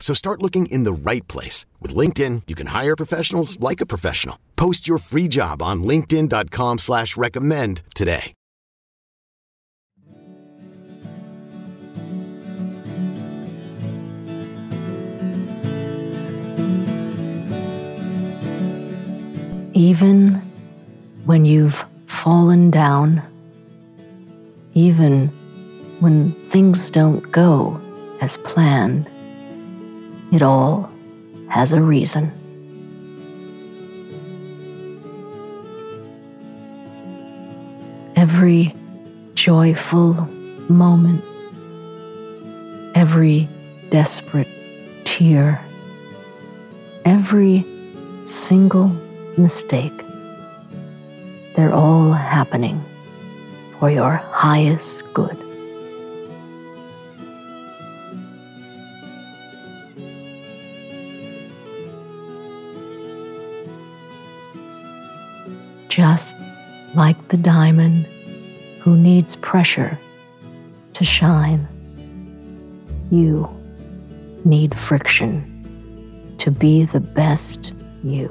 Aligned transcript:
So 0.00 0.12
start 0.14 0.42
looking 0.42 0.66
in 0.66 0.82
the 0.82 0.92
right 0.92 1.26
place. 1.28 1.66
With 1.80 1.94
LinkedIn, 1.94 2.42
you 2.48 2.56
can 2.56 2.68
hire 2.68 2.96
professionals 2.96 3.60
like 3.60 3.80
a 3.80 3.86
professional. 3.86 4.36
Post 4.56 4.88
your 4.88 4.98
free 4.98 5.28
job 5.28 5.62
on 5.62 5.84
linkedin.com 5.84 6.78
slash 6.78 7.16
recommend 7.16 7.82
today. 7.94 8.32
Even 19.72 20.34
when 21.24 21.46
you've 21.46 21.84
fallen 22.06 22.70
down, 22.70 23.22
even 24.74 25.28
when 26.00 26.34
things 26.50 26.90
don't 26.90 27.32
go 27.32 27.80
as 28.20 28.36
planned, 28.38 29.09
it 30.32 30.42
all 30.42 30.90
has 31.48 31.72
a 31.72 31.80
reason. 31.80 32.32
Every 38.16 38.74
joyful 39.34 40.14
moment, 40.68 41.24
every 42.94 43.48
desperate 43.88 44.48
tear, 45.04 45.60
every 47.04 47.66
single 48.24 48.88
mistake, 49.36 49.92
they're 51.56 51.72
all 51.72 52.12
happening 52.12 52.84
for 53.78 53.90
your 53.90 54.12
highest 54.12 55.12
good. 55.14 55.49
Just 65.90 66.36
like 66.94 67.28
the 67.28 67.36
diamond 67.36 68.06
who 68.78 68.96
needs 68.96 69.34
pressure 69.34 69.98
to 70.92 71.02
shine, 71.02 71.66
you 73.10 73.48
need 74.44 74.78
friction 74.78 76.36
to 76.38 76.52
be 76.52 76.84
the 76.84 77.00
best 77.00 77.72
you. 78.04 78.30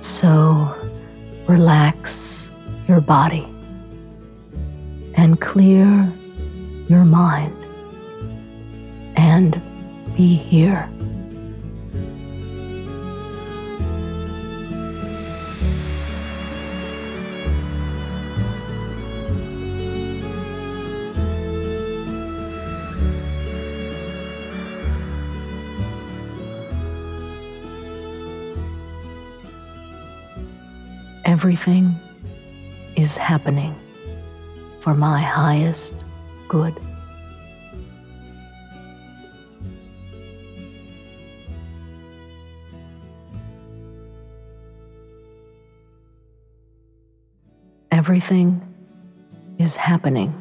So 0.00 0.72
relax 1.48 2.50
your 2.86 3.00
body 3.00 3.48
and 5.16 5.40
clear 5.40 6.12
your 6.88 7.04
mind 7.04 7.54
and 9.16 9.60
be 10.16 10.34
here. 10.34 10.88
Everything 31.24 31.94
is 32.94 33.16
happening 33.16 33.74
for 34.80 34.94
my 34.94 35.20
highest 35.20 36.05
good. 36.48 36.78
Everything 47.90 48.62
is 49.58 49.74
happening 49.76 50.32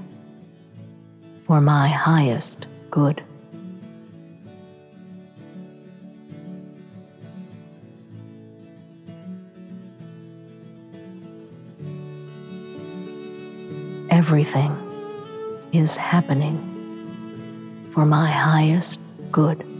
for 1.45 1.61
my 1.61 1.87
highest 1.87 2.67
good. 2.91 3.23
Everything 14.09 14.84
is 15.77 15.95
happening 15.95 16.57
for 17.91 18.05
my 18.05 18.29
highest 18.29 18.99
good. 19.31 19.74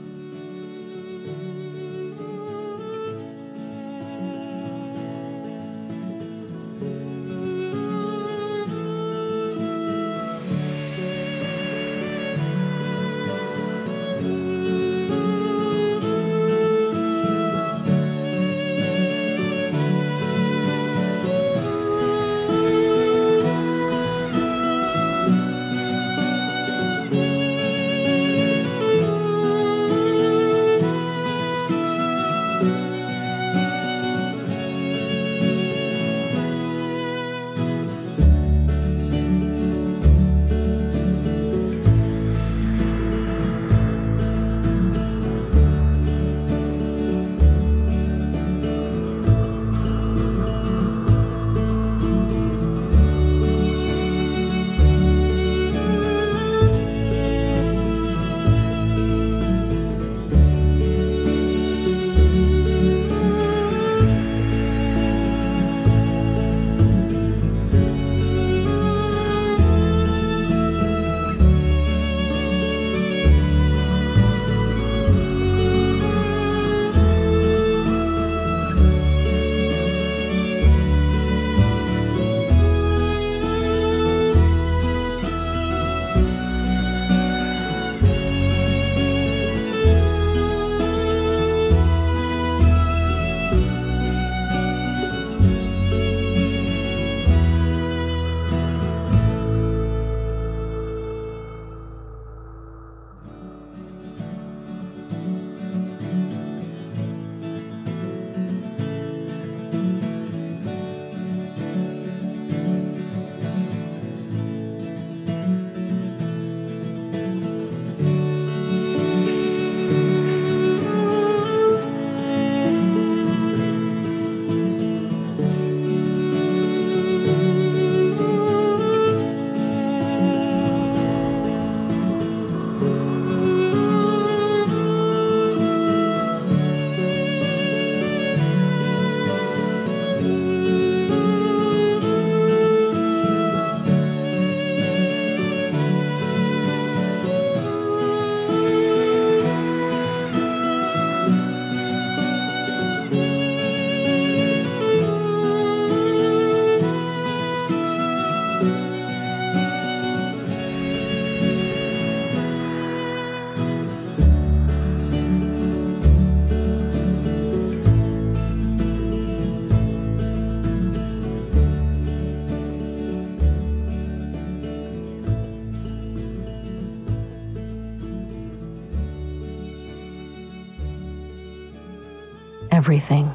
Everything 182.86 183.34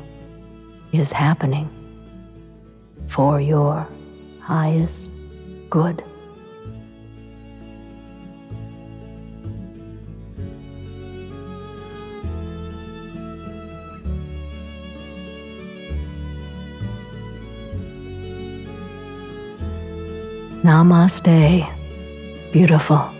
is 0.93 1.11
happening 1.11 1.69
for 3.09 3.41
your 3.41 3.85
highest 4.41 5.11
good. 5.69 6.05
Namaste, 20.63 21.67
beautiful. 22.53 23.20